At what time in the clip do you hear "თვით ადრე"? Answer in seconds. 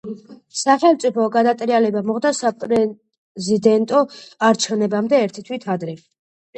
5.49-6.01